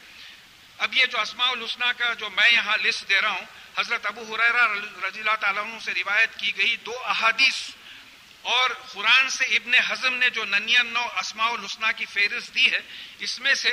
[0.78, 3.46] اب یہ جو اسماء الحسنہ کا جو میں یہاں لسٹ دے رہا ہوں،
[3.78, 4.68] حضرت ابو حریرہ
[5.08, 7.70] رضی اللہ تعالیٰ عنہ سے روایت کی گئی دو احادیث۔
[8.42, 12.80] اور قرآن سے ابن حزم نے جو ننین نو اسماء الحسنہ کی فہرست دی ہے،
[13.20, 13.70] اس میں سے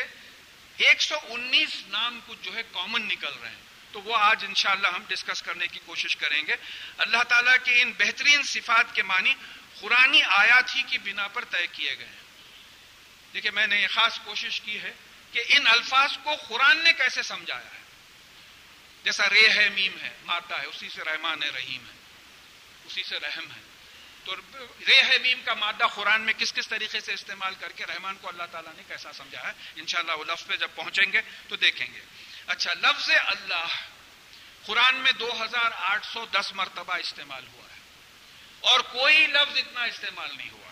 [0.76, 3.56] ایک سو انیس نام کچھ جو ہے کامن نکل رہے ہیں۔
[3.92, 6.52] تو وہ آج انشاءاللہ ہم ڈسکس کرنے کی کوشش کریں گے۔
[6.98, 9.34] اللہ تعالیٰ کے ان بہترین صفات کے معنی
[9.80, 12.23] قرآنی آیات ہی کی بنا پر طے کیے گئے ہیں۔
[13.34, 14.92] دیکھیں میں نے یہ خاص کوشش کی ہے
[15.32, 17.84] کہ ان الفاظ کو قرآن نے کیسے سمجھایا ہے؟
[19.04, 21.94] جیسا رے ہے، میم ہے مادہ ہے، اسی سے رحمان ہے رحیم ہے،
[22.84, 23.60] اسی سے رحم ہے۔
[24.24, 24.36] تو
[24.88, 28.16] رے ہے، میم کا مادہ قرآن میں کس کس طریقے سے استعمال کر کے رحمان
[28.20, 31.56] کو اللہ تعالیٰ نے کیسا سمجھایا ہے؟ انشاءاللہ وہ لفظ پہ جب پہنچیں گے تو
[31.56, 32.00] دیکھیں گے۔
[32.46, 33.66] اچھا لفظ اللہ
[34.66, 37.78] قرآن میں دو ہزار آٹھ سو دس مرتبہ استعمال ہوا ہے
[38.60, 40.63] اور کوئی لفظ اتنا استعمال نہیں ہوا۔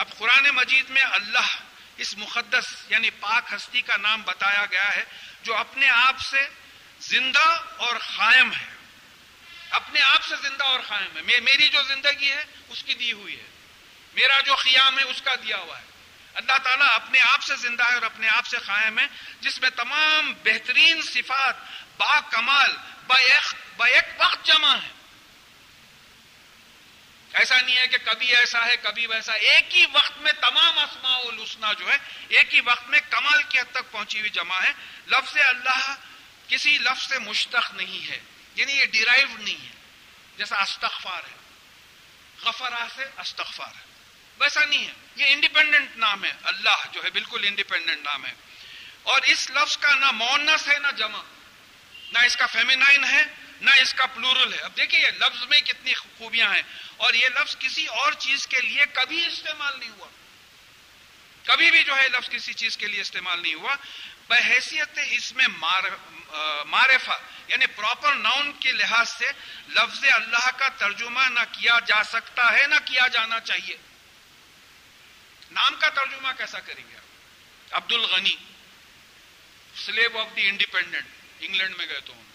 [0.00, 1.56] اب قرآن مجید میں اللہ
[1.96, 5.04] اس مقدس یعنی پاک ہستی کا نام بتایا گیا ہے،
[5.42, 6.48] جو اپنے آپ سے
[7.00, 8.66] زندہ اور قائم ہے۔
[9.70, 13.40] اپنے آپ سے زندہ اور قائم ہے۔ میری جو زندگی ہے، اس کی دی ہوئی
[13.40, 13.46] ہے۔
[14.14, 15.84] میرا جو قیام ہے، اس کا دیا ہوا ہے۔
[16.34, 19.06] اللہ تعالیٰ اپنے آپ سے زندہ ہے اور اپنے آپ سے قائم ہے،
[19.40, 21.56] جس میں تمام بہترین صفات
[21.98, 22.70] با کمال
[23.06, 24.99] بیک وقت جمع ہے
[27.32, 31.18] ایسا نہیں ہے کہ کبھی ایسا ہے، کبھی ویسا۔ ایک ہی وقت میں تمام اسماء
[31.18, 31.96] الحسنہ جو ہے
[32.28, 34.72] ایک ہی وقت میں کمال کی حد تک پہنچی ہوئی جمع ہے
[35.06, 35.94] لفظ اللہ
[36.48, 38.20] کسی لفظ سے مشتق نہیں ہے
[38.54, 39.70] یعنی یہ ڈیرائیو نہیں ہے۔
[40.36, 41.36] جیسا استغفار ہے
[42.42, 43.84] غفرا سے استغفار ہے۔
[44.40, 48.32] ویسا نہیں ہے، یہ انڈیپینڈنٹ نام ہے۔ اللہ جو ہے بالکل انڈیپینڈنٹ نام ہے۔
[49.02, 51.22] اور اس لفظ کا نہ مونس ہے، نہ جمع۔
[52.12, 53.22] نہ اس کا فیمینائن ہے
[53.60, 56.62] نہ اس کا پلورل ہے۔ اب دیکھیے یہ لفظ میں کتنی خوبیاں ہیں
[56.96, 60.08] اور یہ لفظ کسی اور چیز کے لیے کبھی استعمال نہیں ہوا۔
[61.44, 63.74] کبھی بھی جو ہے لفظ کسی چیز کے لیے استعمال نہیں ہوا۔
[64.28, 65.46] بحیثیت اس میں
[66.66, 67.18] معرفہ
[67.48, 69.30] یعنی پراپر ناؤن کے لحاظ سے
[69.68, 73.76] لفظ اللہ کا ترجمہ نہ کیا جا سکتا ہے، نہ کیا جانا چاہیے۔
[75.50, 76.96] نام کا ترجمہ کیسا کریں گے
[77.70, 78.36] Abdul الغنی
[79.76, 81.06] celeb of the independent
[81.40, 82.29] England میں گئے تو ہوں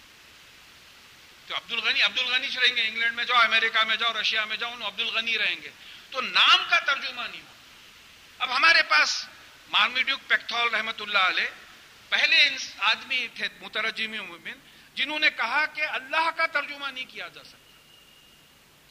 [1.46, 4.56] تو عبد الغنی عبد الغنی رہیں گے انگلینڈ میں جاؤ، امریکہ میں جاؤ، رشیا میں
[4.56, 5.70] جاؤ عبد الغنی رہیں گے۔
[6.10, 7.46] تو نام کا ترجمہ نہیں ہو
[8.38, 9.28] اب ہمارے پاس
[9.68, 11.44] مارمیڈیوک پیکتھول رحمت اللہ علیہ
[12.08, 14.52] پہلے آدمی تھے، مترجمی مومن،
[14.94, 17.80] جنہوں نے کہا کہ اللہ کا ترجمہ نہیں کیا جا سکتا۔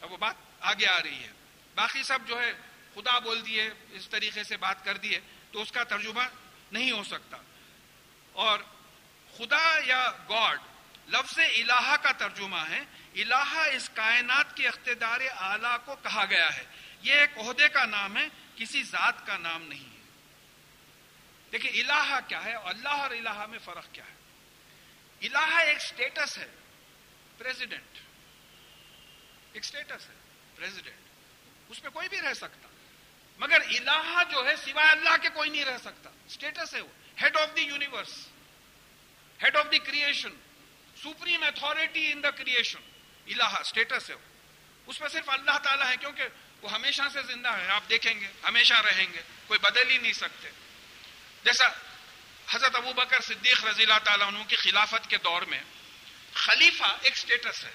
[0.02, 1.32] اب وہ بات آگے آ رہی ہے۔
[1.76, 2.54] باقی سب جو ہے،
[2.96, 5.20] خدا بول دیے، اس طریقے سے بات کر دیے،
[5.52, 6.24] تو اس کا ترجمہ
[6.72, 7.38] نہیں ہو سکتا۔
[8.32, 8.60] اور
[9.38, 10.60] خدا یا گاڈ
[11.08, 12.80] لفظ الہ کا ترجمہ ہے۔
[13.16, 16.64] الہ اس کائنات کے اقتدار اعلی کو کہا گیا ہے۔
[17.02, 20.02] یہ ایک عہدے کا نام ہے، کسی ذات کا نام نہیں ہے۔
[21.52, 24.16] دیکھیں الہ کیا ہے؟ اللہ اور الہ میں فرق کیا ہے؟
[25.28, 26.48] الہ ایک سٹیٹس ہے
[27.38, 27.98] پریزیڈنٹ
[29.54, 30.14] ایک سٹیٹس ہے
[30.56, 30.96] پریزیڈنٹ
[31.70, 32.68] اس میں کوئی بھی رہ سکتا۔
[33.38, 37.38] مگر الہ جو ہے، سوائے اللہ کے کوئی نہیں رہ سکتا۔ سٹیٹس ہے وہ۔ Head
[37.38, 38.28] of the universe
[39.44, 40.30] head of the creation
[41.06, 42.80] supreme authority in the creation
[43.28, 44.16] الہ اسٹیٹس ہے
[44.88, 46.28] اس میں صرف اللہ تعالیٰ ہے کیونکہ
[46.62, 50.14] وہ ہمیشہ سے زندہ ہے آپ دیکھیں گے ہمیشہ رہیں گے کوئی بدل ہی نہیں
[50.16, 50.50] سکتے
[51.46, 51.68] جیسا
[52.48, 55.60] حضرت ابو بکر صدیق رضی اللہ تعالیٰ عنہ کی خلافت کے دور میں
[56.36, 57.72] خلیفہ ایک سٹیٹس ہے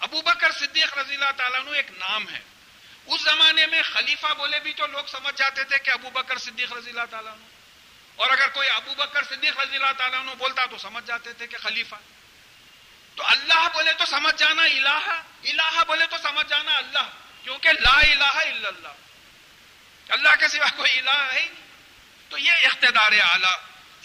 [0.00, 2.40] ابو بکر صدیق رضی اللہ تعالیٰ عنہ ایک نام ہے
[3.06, 6.72] اس زمانے میں خلیفہ بولے بھی تو لوگ سمجھ جاتے تھے کہ ابو بکر صدیق
[6.72, 7.52] رضی اللہ تعالیٰ عنہ
[8.18, 11.46] اور اگر کوئی ابو بکر صدیق رضی اللہ تعالیٰ عنہ بولتا تو سمجھ جاتے تھے
[11.46, 11.96] کہ خلیفہ
[13.16, 17.10] تو اللہ بولے تو سمجھ جانا الہ الہ بولے تو سمجھ جانا اللہ،
[17.42, 18.94] کیونکہ لا الہ الا اللہ۔
[20.08, 21.48] اللہ کے سوا کوئی الہ ہے
[22.28, 23.54] تو یہ اقتدار اعلی،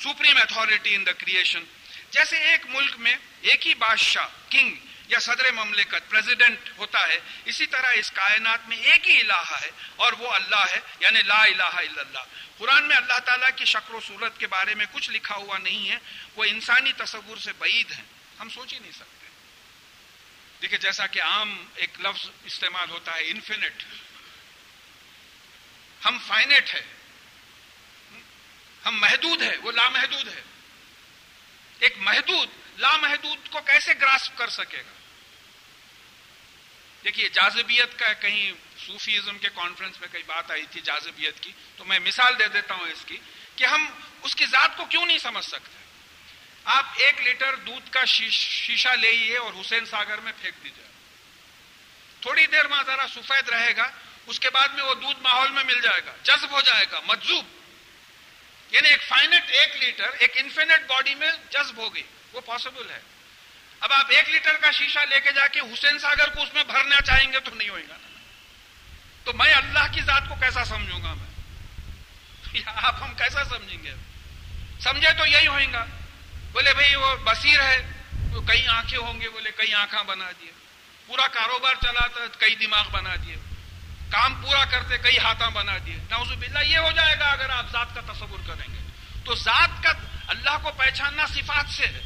[0.04, 1.64] supreme authority in the creation.
[2.12, 4.76] جیسے ایک ملک میں ایک ہی بادشاہ، کنگ
[5.08, 9.70] یا صدر مملکت پریزیڈنٹ ہوتا ہے، اسی طرح اس کائنات میں ایک ہی الہ ہے
[9.96, 12.24] اور وہ اللہ ہے یعنی لا الہ الا اللہ۔
[12.58, 15.90] قرآن میں اللہ تعالیٰ کی شکل و صورت کے بارے میں کچھ لکھا ہوا نہیں
[15.90, 15.98] ہے،
[16.36, 19.28] وہ انسانی تصور سے بعید ہیں۔ ہم سوچ ہی نہیں سکتے۔
[20.62, 23.84] دیکھیں جیسا کہ عام ایک لفظ استعمال ہوتا ہے انفینٹ
[26.06, 26.82] ہم فائنٹ ہے
[28.86, 30.42] ہم محدود ہے وہ لامحدود ہے۔
[31.80, 34.94] ایک محدود، لامحدود کو کیسے گراسپ کر سکے گا؟
[37.04, 38.52] دیکھیے جازبیت کا کہیں
[38.86, 42.74] صوفیزم کے کانفرنس میں کئی بات آئی تھی جازبیت کی، تو میں مثال دے دیتا
[42.74, 43.18] ہوں اس کی
[43.56, 43.88] کہ ہم
[44.22, 45.89] اس کی ذات کو کیوں نہیں سمجھ سکتے؟
[46.66, 50.84] آپ ایک لیٹر دودھ کا شیشہ لے اور حسین ساگر میں پھینک دیجیے
[52.22, 53.92] تھوڑی دیر میں ذرا سفید رہے گا،
[54.28, 57.00] اس کے بعد میں وہ دودھ ماحول میں مل جائے گا، جذب ہو جائے گا
[57.04, 57.46] مجزوب
[58.72, 63.00] یعنی ایک فائنٹ ایک لیٹر، ایک انفینٹ باڈی میں جذب ہوگی وہ پاسبل ہے۔
[63.80, 66.64] اب آپ ایک لیٹر کا شیشہ لے کے جا کے حسین ساگر کو اس میں
[66.64, 67.98] بھرنا چاہیں گے تو نہیں ہوئے گا۔
[69.24, 71.28] تو میں اللہ کی ذات کو کیسا سمجھوں گا میں؟
[72.66, 73.94] آپ ہم کیسا سمجھیں گے؟
[74.80, 75.86] سمجھے تو یہی ہوئیں گا۔
[76.52, 77.92] بولے بھائی وہ بصیر ہے
[78.34, 80.52] تو کئی آنکھیں ہوں گے بولے کئی آنکھاں بنا دیے۔
[81.06, 83.36] پورا کاروبار چلاتا کئی دماغ بنا دیے۔
[84.10, 87.66] کام پورا کرتے کئی ہاتھاں بنا دیے۔ نعوذ باللہ، یہ ہو جائے گا اگر آپ
[87.72, 88.80] ذات کا تصور کریں گے۔
[89.26, 89.90] تو ذات کا
[90.28, 92.02] اللہ کو پہچاننا صفات سے ہے۔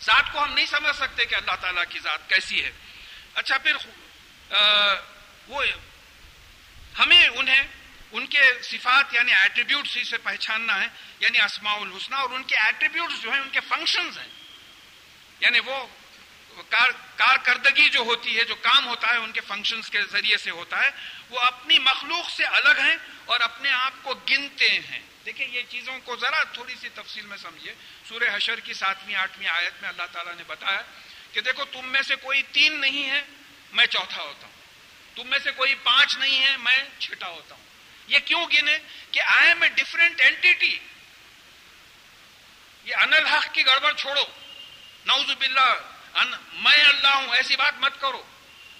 [0.00, 2.70] ذات کو ہم نہیں سمجھ سکتے کہ اللہ تعالیٰ کی ذات کیسی ہے۔
[3.34, 3.76] اچھا پھر
[5.48, 5.64] وہ
[6.98, 7.62] ہمیں انہیں
[8.12, 10.88] ان کے صفات یعنی ایٹریبیوٹس سے پہچاننا ہے
[11.20, 14.28] یعنی اسماء الحسنہ اور ان کے ایٹریبیوٹس جو ہیں، ان کے فنکشنز ہیں۔
[15.40, 15.86] یعنی وہ
[17.16, 20.82] کارکردگی جو ہوتی ہے، جو کام ہوتا ہے، ان کے فنکشنز کے ذریعے سے ہوتا
[20.82, 20.90] ہے،
[21.30, 25.98] وہ اپنی مخلوق سے الگ ہیں اور اپنے آپ کو گنتے ہیں۔ دیکھیں، یہ چیزوں
[26.04, 27.74] کو ذرا تھوڑی سی تفصیل میں سمجھیے۔
[28.08, 30.82] سورہ حشر کی ساتویں، آٹھویں آیت میں اللہ تعالیٰ نے بتایا
[31.32, 33.22] کہ دیکھو، تم میں سے کوئی تین نہیں ہے،
[33.72, 34.52] میں چوتھا ہوتا ہوں۔
[35.16, 37.71] تم میں سے کوئی پانچ نہیں ہے، میں چھٹا ہوتا ہوں۔
[38.06, 38.78] یہ کیوں گنے؟
[39.10, 40.78] کہ I am a different entity
[42.84, 44.22] یہ انل حق کی گڑبڑ چھوڑو۔
[45.06, 45.74] نعوذ باللہ
[46.52, 48.22] میں اللہ ہوں، ایسی بات مت کرو۔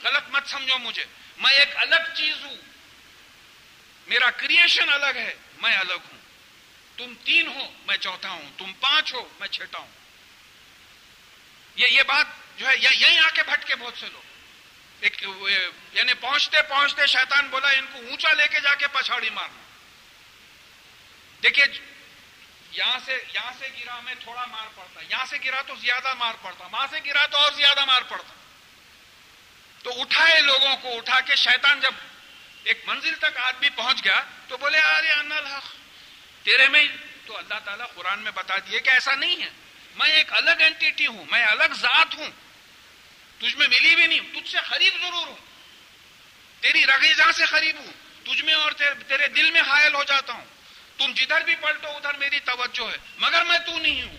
[0.04, 1.04] غلط مت سمجھو مجھے۔
[1.36, 2.56] میں ایک الگ چیز ہوں۔
[4.06, 6.18] میرا کریشن الگ ہے، میں الگ ہوں۔
[6.96, 9.90] تم تین ہو، میں چوتھا ہوں۔ تم پانچ ہو، میں چھٹا ہوں۔
[11.76, 14.21] یہ یہ بات جو ہے یہیں آ کے بھٹکے بہت سے لوگ۔
[15.02, 15.22] ایک
[15.92, 19.60] یعنی پہنچتے پہنچتے شیطان بولا، ان کو اونچا لے کے جا کے پچھاڑی مارنا۔
[21.42, 21.78] دیکھیے،
[22.70, 26.34] یہاں سے یہاں سے گرا میں تھوڑا مار پڑتا، یہاں سے گرا تو زیادہ مار
[26.42, 28.34] پڑتا، وہاں سے گرا تو اور زیادہ مار پڑتا۔
[29.82, 31.94] تو اٹھائے لوگوں کو، اٹھا کے شیطان جب
[32.64, 35.64] ایک منزل تک آدمی پہنچ گیا، تو بولے ارے الحق۔
[36.44, 36.84] تیرے میں
[37.26, 39.50] تو اللہ تعالیٰ قرآن میں بتا دیے کہ ایسا نہیں ہے۔
[39.94, 42.30] میں ایک الگ اینٹی ہوں، میں الگ ذات ہوں۔
[43.42, 45.36] تجھ میں ملی بھی نہیں تجھ سے قریب ضرور ہوں۔
[46.60, 47.92] تیری رغیزہ سے قریب ہوں،
[48.24, 50.44] تجھ میں اور تیرے دل میں حائل ہو جاتا ہوں۔
[50.98, 54.18] تم جدھر بھی پلٹو، ادھر میری توجہ ہے۔ مگر میں تو نہیں ہوں۔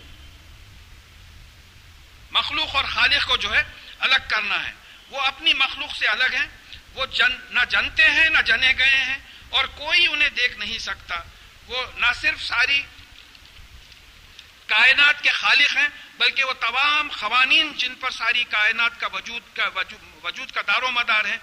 [2.30, 3.64] مخلوق اور خالق کو جو ہے
[3.98, 4.72] الگ کرنا ہے۔
[5.10, 6.46] وہ اپنی مخلوق سے الگ ہیں۔
[6.94, 11.14] وہ جن نہ جنتے ہیں، نہ جنے گئے ہیں۔ اور کوئی انہیں دیکھ نہیں سکتا۔
[11.66, 12.82] وہ نہ صرف ساری
[14.66, 19.68] کائنات کے خالق ہیں، بلکہ وہ تمام قوانین جن پر ساری کائنات کا وجود کا
[20.22, 21.36] وجود کا دار و مدار ہے،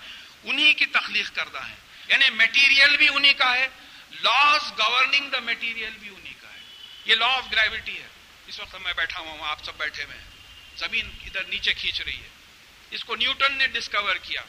[0.44, 1.76] انہی کی تخلیق کردہ ہے
[2.08, 3.68] یعنی میٹیریل بھی انہی کا ہے
[4.12, 6.60] لاس گورننگ دا میٹیریل بھی انہی کا ہے۔
[7.06, 8.08] یہ لا آف گریوٹی ہے۔
[8.48, 10.28] اس وقت میں بیٹھا ہوا ہوں، آپ سب بیٹھے ہوئے ہیں۔
[10.78, 12.28] زمین ادھر نیچے کھینچ رہی ہے۔
[12.92, 14.42] اس کو نیوٹن نے ڈسکور کیا۔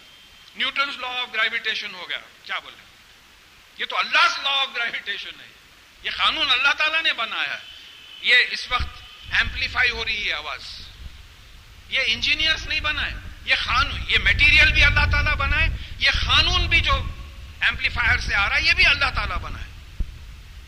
[0.57, 2.85] نیوٹنس لا آف گریویٹیشن ہو گیا۔ کیا بولے؟
[3.79, 5.49] یہ تو اللہ لا آف گریویٹیشن ہے۔
[6.03, 7.72] یہ قانون اللہ تعالیٰ نے بنایا ہے۔
[8.23, 10.61] یہ اس وقت ایمپلیفائی ہو رہی ہے آواز۔
[11.89, 13.13] یہ انجینئرس نہیں بنائے،
[13.45, 17.05] یہ قانون یہ میٹیریل بھی اللہ تعالیٰ بنائے، یہ قانون بھی جو
[17.61, 19.65] ایمپلیفائر سے آ رہا ہے، یہ بھی اللہ تعالیٰ بنائے۔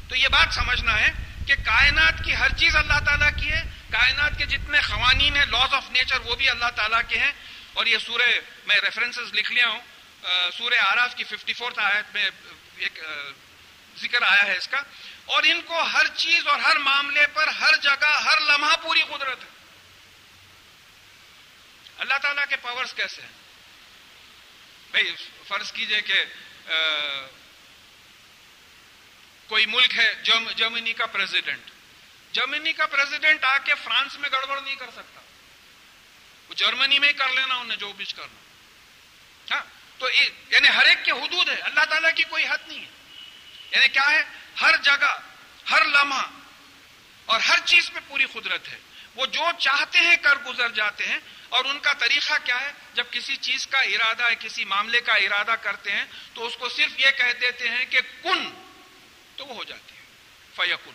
[0.08, 1.08] تو یہ بات سمجھنا ہے
[1.46, 5.74] کہ کائنات کی ہر چیز اللہ تعالیٰ کی ہے۔ کائنات کے جتنے قوانین ہیں لاس
[5.74, 7.32] آف نیچر وہ بھی اللہ تعالیٰ کے ہیں۔
[7.72, 8.28] اور یہ سورہ،
[8.66, 9.80] میں ریفرنسز لکھ لیا ہوں۔
[10.58, 12.26] سورہ آراف کی ففٹی فورتھ آیت میں
[12.76, 12.98] ایک
[13.98, 14.76] ذکر آیا ہے اس کا۔
[15.24, 19.44] اور ان کو ہر چیز اور ہر معاملے پر ہر جگہ، ہر لمحہ پوری قدرت
[19.44, 19.48] ہے۔
[21.98, 23.28] اللہ تعالیٰ کے پاورز کیسے ہیں؟
[24.90, 25.14] بھائی،
[25.48, 26.24] فرض کیجیے کہ
[29.46, 30.14] کوئی ملک ہے
[30.56, 31.70] جرمنی کا پریزیڈنٹ
[32.32, 35.20] جرمنی کا پریزیڈنٹ آ کے فرانس میں گڑبڑ نہیں کر سکتا۔
[36.48, 38.40] وہ جرمنی میں ہی کر لینا، انہیں جو بھی کرنا۔
[39.54, 39.64] ہاں؟
[39.98, 40.06] تو
[40.50, 42.90] یعنی ہر ایک کے حدود ہے۔ اللہ تعالیٰ کی کوئی حد نہیں ہے۔
[43.70, 44.22] یعنی کیا ہے؟
[44.60, 45.20] ہر جگہ،
[45.70, 46.26] ہر لمحہ
[47.26, 48.78] اور ہر چیز پہ پوری قدرت ہے۔
[49.14, 53.04] وہ جو چاہتے ہیں کر گزر جاتے ہیں۔ اور ان کا طریقہ کیا ہے؟ جب
[53.10, 57.00] کسی چیز کا ارادہ ہے کسی معاملے کا ارادہ کرتے ہیں، تو اس کو صرف
[57.00, 58.64] یہ کہہ دیتے ہیں کہ کن،
[59.36, 60.02] تو وہ ہو جاتی ہے۔
[60.56, 60.94] فیقن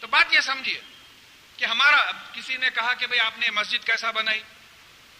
[0.00, 0.80] تو بات یہ سمجھیے
[1.56, 4.42] کہ ہمارا کسی نے کہا کہ بھئی آپ نے مسجد کیسا بنائی؟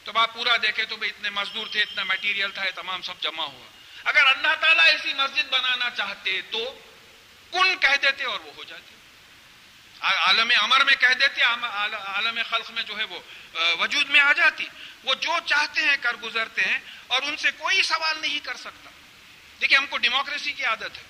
[0.05, 3.45] تو آپ پورا دیکھے تو بھئی اتنے مزدور تھے، اتنا میٹیریل تھا تمام سب جمع
[3.45, 6.81] ہوا۔ اگر اللہ تعالیٰ ایسی مسجد بنانا چاہتے تو
[7.53, 8.95] کن کہہ دیتے اور وہ ہو جاتے؟
[10.01, 13.21] عالم امر میں کہہ دیتے عالم خلق میں جو ہے وہ
[13.79, 14.67] وجود میں آ جاتی۔
[15.05, 18.91] وہ جو چاہتے ہیں کر گزرتے ہیں اور ان سے کوئی سوال نہیں کر سکتا۔
[19.61, 21.03] دیکھیے، ہم کو ڈیموکریسی کی عادت ہے۔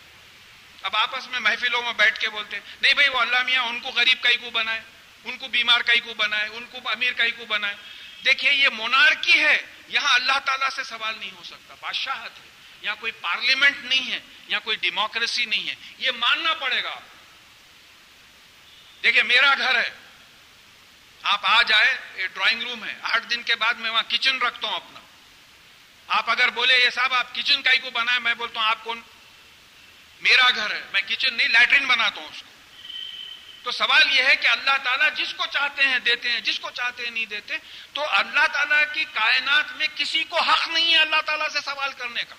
[0.83, 3.81] اب آپس میں محفلوں میں بیٹھ کے بولتے ہیں نہیں بھائی، وہ اللہ میاں ان
[3.81, 4.81] کو غریب کئی کو بنائے،
[5.24, 7.74] ان کو بیمار کئی کو بنائے، ان کو امیر کئی کو بنائے۔
[8.24, 12.97] دیکھیے، یہ مونارکی ہے، یہاں اللہ تعالیٰ سے سوال نہیں ہو سکتا، بادشاہت ہے۔ یہاں
[13.01, 17.01] کوئی پارلیمنٹ نہیں ہے یہاں کوئی ڈیموکریسی نہیں ہے، یہ ماننا پڑے گا
[19.03, 19.91] دیکھیے، میرا گھر ہے۔
[21.23, 24.75] آپ آ جائے ڈرائنگ روم ہے۔ آٹھ دن کے بعد میں وہاں کچن رکھتا ہوں
[24.75, 25.01] اپنا۔
[26.09, 28.85] آپ اگر بولے، یہ صاحب، آپ کچن کا ہی کو بنائے میں بولتا ہوں، آپ
[28.85, 29.01] کون؟
[30.21, 32.53] میرا گھر ہے، میں کچن نہیں، لیٹرین بناتا ہوں اس کو۔
[33.62, 36.71] تو سوال یہ ہے کہ اللہ تعالیٰ جس کو چاہتے ہیں دیتے ہیں، جس کو
[36.71, 37.57] چاہتے ہیں نہیں دیتے،
[37.93, 41.93] تو اللہ تعالیٰ کی کائنات میں کسی کو حق نہیں ہے اللہ تعالیٰ سے سوال
[41.93, 42.35] کرنے کا۔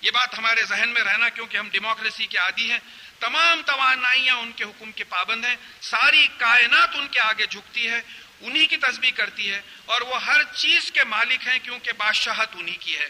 [0.00, 2.78] یہ بات ہمارے ذہن میں رہنا کیونکہ ہم ڈیموکریسی کے عادی ہیں،
[3.20, 8.02] تمام توانائیاں ان کے حکم کے پابند ہیں، ساری کائنات ان کے آگے جھکتی ہے،
[8.40, 12.76] انہی کی تصویر کرتی ہے اور وہ ہر چیز کے مالک ہیں کیونکہ بادشاہت انہی
[12.76, 13.08] کی ہے۔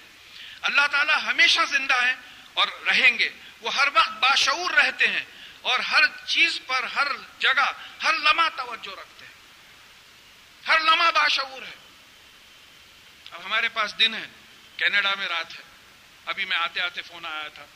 [0.63, 2.15] اللہ تعالیٰ ہمیشہ زندہ ہے
[2.55, 3.29] اور رہیں گے۔
[3.61, 5.25] وہ ہر وقت باشعور رہتے ہیں
[5.61, 7.07] اور ہر چیز پر ہر
[7.39, 7.73] جگہ
[8.03, 9.33] ہر لمحہ توجہ رکھتے ہیں۔
[10.67, 11.75] ہر لمحہ باشعور ہے۔
[13.31, 14.27] اب ہمارے پاس دن ہے،
[14.77, 15.70] کینیڈا میں رات ہے۔
[16.31, 17.67] ابھی میں آتے آتے فون آیا تھا۔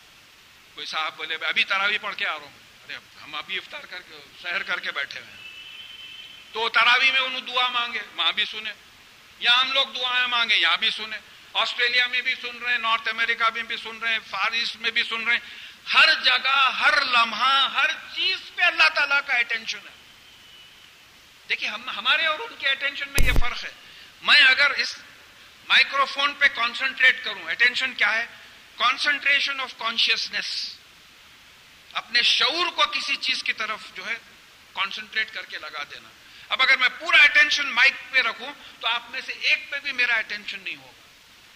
[0.75, 3.99] کوئی صاحب بولے، ابھی تراوی پڑھ کے آ رہا ہوں۔ ارے، ہم ابھی افطار کر
[4.01, 5.67] کے، سحر کر کے بیٹھے ہوئے ہیں۔
[6.53, 8.73] تو تراوی میں انہوں دعا مانگے وہاں بھی سنے۔
[9.41, 11.17] یا ہم لوگ دعائیں مانگے، یہاں بھی سنے۔
[11.53, 14.77] آسٹریلیا میں بھی سن رہے ہیں، نارتھ امریکہ میں بھی سن رہے ہیں فار ایسٹ
[14.77, 15.57] میں بھی سن رہے ہیں۔
[15.95, 19.93] ہر جگہ، ہر لمحہ، ہر چیز پہ اللہ تعالیٰ کا اٹینشن ہے۔
[21.49, 23.71] دیکھیے، ہم، ہمارے اور ان کے اٹینشن میں یہ فرق ہے۔
[24.23, 24.99] میں اگر اس
[25.69, 28.27] مائکرو فون پہ کانسنٹریٹ کروں اٹینشن کیا ہے؟
[28.77, 30.75] کانسنٹریشن آف کانشیسنیس
[31.93, 34.15] اپنے شعور کو کسی چیز کی طرف جو ہے
[34.73, 36.09] کانسنٹریٹ کر کے لگا دینا۔
[36.49, 39.93] اب اگر میں پورا اٹینشن مائک پہ رکھوں تو آپ میں سے ایک پہ بھی
[39.93, 41.03] میرا اٹینشن نہیں ہوگا۔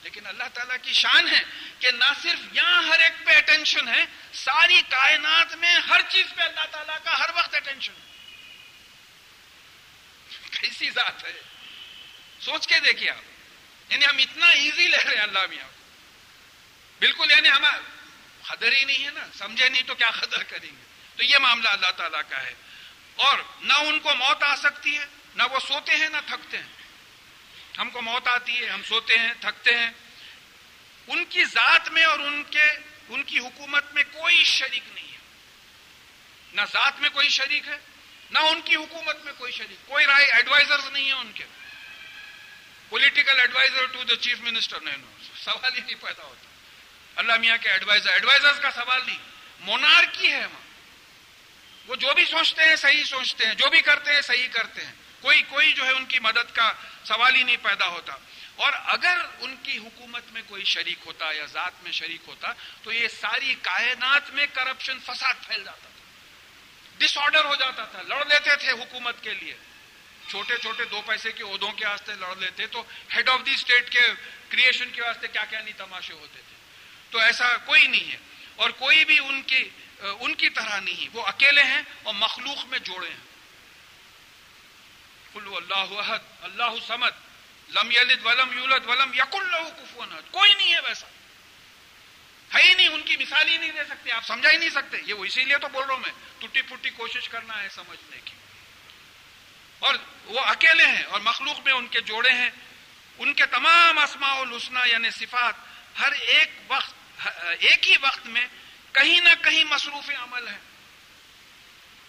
[0.03, 4.05] لیکن اللہ تعالیٰ کی شان ہے کہ نہ صرف یہاں ہر ایک پہ اٹینشن ہے،
[4.33, 8.09] ساری کائنات میں ہر چیز پہ اللہ تعالیٰ کا ہر وقت اٹینشن ہے۔
[10.61, 11.33] کیسی ذات ہے؟
[12.41, 13.23] سوچ کے دیکھیے آپ۔
[13.93, 15.78] یعنی ہم اتنا ایزی لے رہے ہیں اللہ میاں۔
[16.99, 17.79] بالکل یعنی ہمارا
[18.43, 20.83] قدر ہی نہیں ہے نا، سمجھے نہیں تو کیا قدر کریں گے؟
[21.17, 22.55] تو یہ معاملہ اللہ تعالیٰ کا ہے۔
[23.17, 26.69] اور نہ ان کو موت آ سکتی ہے، نہ وہ سوتے ہیں نہ تھکتے ہیں۔
[27.79, 29.91] ہم کو موت آتی ہے، ہم سوتے ہیں، تھکتے ہیں۔
[31.07, 32.63] ان کی ذات میں اور ان کے،
[33.09, 35.19] ان کی حکومت میں کوئی شریک نہیں ہے۔
[36.53, 37.79] نہ ذات میں کوئی شریک ہے،
[38.31, 41.45] نہ ان کی حکومت میں کوئی شریک۔ کوئی رائے ایڈوائزرز نہیں ہیں ان کے۔
[42.89, 44.97] Political adviser to the chief minister نہیں،
[45.45, 46.49] سوال ہی نہیں پیدا ہوتا۔
[47.19, 49.19] اللہ میاں کے ایڈوائزر ایڈوائزرز کا سوال نہیں.
[49.61, 50.67] مونار کی ہے وہاں.
[51.87, 54.93] وہ جو بھی سوچتے ہیں صحیح سوچتے ہیں، جو بھی کرتے ہیں صحیح کرتے ہیں.
[55.21, 56.73] کوئی کوئی جو ہے ان کی مدد کا
[57.05, 58.17] سوال ہی نہیں پیدا ہوتا.
[58.57, 62.53] اور اگر ان کی حکومت میں کوئی شریک ہوتا یا ذات میں شریک ہوتا،
[62.83, 66.05] تو یہ ساری کائنات میں کرپشن فساد پھیل جاتا تھا.
[66.99, 68.03] ڈس آرڈر ہو جاتا تھا.
[68.03, 69.55] لڑ لیتے تھے حکومت کے لیے.
[70.29, 72.83] چھوٹے چھوٹے دو پیسے کے عہدوں کے واسطے لڑ لیتے، تو
[73.17, 74.07] ہیڈ آف دی اسٹیٹ کے
[74.49, 76.58] کریشن کے واسطے کیا کیا نہیں تماشے ہوتے تھے؟
[77.11, 78.17] تو ایسا کوئی نہیں ہے۔
[78.57, 79.69] اور کوئی بھی ان کی
[79.99, 83.29] ان کی طرح نہیں۔ وہ اکیلے ہیں اور مخلوق میں جوڑے ہیں۔
[85.33, 87.11] قلو اللہ احد، اللہ سمد
[87.69, 91.07] لم یلد ولم یولد ولم یق اللہ کفون کوئی نہیں ہے ویسا۔
[92.55, 94.97] ہے ہی نہیں، ان کی مثال ہی نہیں دے سکتے، آپ سمجھا ہی نہیں سکتے۔
[95.07, 98.21] یہ وہ اسی لیے تو بول رہا ہوں میں، ٹوٹی پھوٹی کوشش کرنا ہے سمجھنے
[98.25, 98.33] کی۔
[99.79, 99.95] اور
[100.25, 102.51] وہ اکیلے ہیں اور مخلوق میں ان کے جوڑے ہیں۔
[103.19, 105.55] ان کے تمام اسماع الحسنہ یعنی صفات
[105.99, 106.98] ہر ایک وقت
[107.61, 108.47] ایک ہی وقت میں
[108.93, 110.59] کہیں نہ کہیں مصروف عمل ہے۔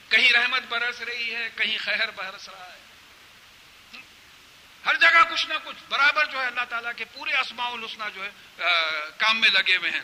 [0.09, 2.79] کہیں رحمت برس رہی ہے، کہیں خیر برس رہا ہے۔
[4.85, 8.25] ہر جگہ کچھ نہ کچھ، برابر جو ہے اللہ تعالیٰ کے پورے اسماع الحسنہ جو
[8.25, 8.29] ہے
[9.17, 10.01] کام میں لگے ہوئے ہیں۔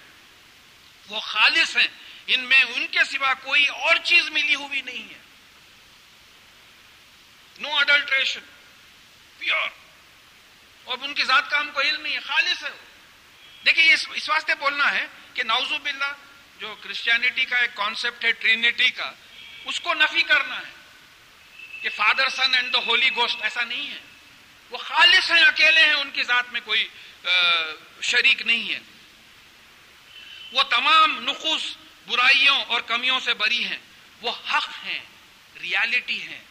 [1.07, 1.87] وہ خالص ہیں۔
[2.27, 5.19] ان میں ان کے سوا کوئی اور چیز ملی ہوئی نہیں ہے۔
[7.57, 8.39] نو اڈلٹریشن
[9.37, 9.69] پیور
[10.83, 12.94] اور ان کی ذات کا ہم کو علم نہیں ہے، خالص ہے وہ۔
[13.65, 16.13] دیکھیں یہ اس واسطے بولنا ہے کہ ناؤزو باللہ
[16.59, 19.11] جو کرسچینٹی کا ایک کانسیپٹ ہے ٹرینٹی کا،
[19.65, 20.71] اس کو نفی کرنا ہے
[21.81, 23.99] کہ father son and the holy ghost ایسا نہیں ہے۔
[24.69, 26.87] وہ خالص ہیں، اکیلے ہیں، ان کی ذات میں کوئی
[28.01, 28.79] شریک نہیں ہے۔
[30.51, 33.77] وہ تمام نقص برائیوں اور کمیوں سے بری ہیں۔
[34.21, 34.99] وہ حق ہیں
[35.61, 36.41] ریالٹی ہیں۔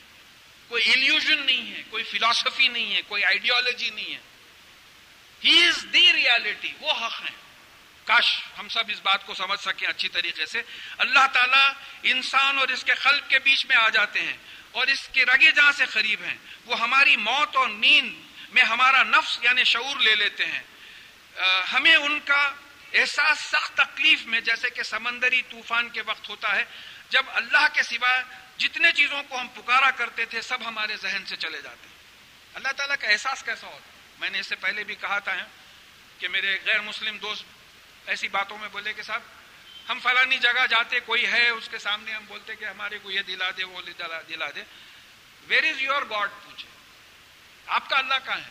[0.68, 4.20] کوئی ایلیوژن نہیں ہے، کوئی فلاسفی نہیں ہے، کوئی آئیڈیالوجی نہیں ہے۔
[5.44, 7.36] ہی از دی ریالٹی وہ حق ہیں۔
[8.04, 10.62] کاش ہم سب اس بات کو سمجھ سکیں اچھی طریقے سے۔
[10.98, 11.70] اللہ تعالیٰ
[12.02, 14.36] انسان اور اس کے خلق کے بیچ میں آ جاتے ہیں
[14.72, 18.14] اور اس کے رگے جہاں سے قریب ہیں۔ وہ ہماری موت اور نیند
[18.50, 20.62] میں ہمارا نفس یعنی شعور لے لیتے ہیں۔
[21.72, 22.50] ہمیں ان کا
[22.94, 26.64] احساس سخت تکلیف میں، جیسے کہ سمندری طوفان کے وقت ہوتا ہے،
[27.08, 28.22] جب اللہ کے سوا
[28.56, 31.94] جتنے چیزوں کو ہم پکارا کرتے تھے، سب ہمارے ذہن سے چلے جاتے ہیں۔
[32.54, 35.36] اللہ تعالیٰ کا احساس کیسا ہوتا ہے؟ میں نے اس سے پہلے بھی کہا تھا
[36.18, 37.44] کہ میرے غیر مسلم دوست
[38.06, 39.22] ایسی باتوں میں بولے کہ صاحب،
[39.88, 43.22] ہم فلانی جگہ جاتے، کوئی ہے اس کے سامنے، ہم بولتے کہ ہمارے کو یہ
[43.22, 43.80] دلا دے، وہ
[44.28, 44.62] دلا دے
[45.46, 46.68] ویئر از یور گاڈ پوچھے۔
[47.66, 48.50] آپ کا اللہ کہاں ہے؟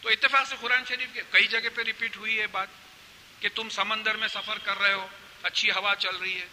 [0.00, 2.68] تو اتفاق سے قرآن شریف کے کئی جگہ پہ ریپیٹ ہوئی ہے بات
[3.40, 5.06] کہ تم سمندر میں سفر کر رہے ہو،
[5.42, 6.44] اچھی ہوا چل رہی ہے۔